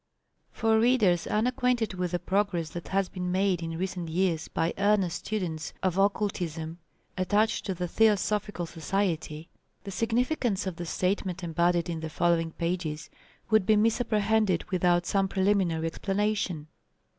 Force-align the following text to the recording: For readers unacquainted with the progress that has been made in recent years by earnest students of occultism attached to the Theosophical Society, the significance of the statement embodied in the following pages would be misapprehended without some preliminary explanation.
For 0.51 0.79
readers 0.79 1.27
unacquainted 1.27 1.93
with 1.93 2.09
the 2.09 2.17
progress 2.17 2.71
that 2.71 2.87
has 2.87 3.07
been 3.07 3.31
made 3.31 3.61
in 3.61 3.77
recent 3.77 4.09
years 4.09 4.47
by 4.47 4.73
earnest 4.79 5.19
students 5.23 5.73
of 5.83 5.95
occultism 5.99 6.79
attached 7.19 7.67
to 7.67 7.75
the 7.75 7.87
Theosophical 7.87 8.65
Society, 8.65 9.47
the 9.83 9.91
significance 9.91 10.65
of 10.65 10.77
the 10.77 10.87
statement 10.87 11.43
embodied 11.43 11.87
in 11.87 11.99
the 11.99 12.09
following 12.09 12.49
pages 12.53 13.11
would 13.51 13.67
be 13.67 13.75
misapprehended 13.75 14.71
without 14.71 15.05
some 15.05 15.27
preliminary 15.27 15.85
explanation. 15.85 16.65